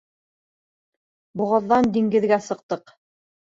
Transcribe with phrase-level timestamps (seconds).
[1.43, 2.97] Боғаҙҙан диңгеҙгә сыҡтыҡ.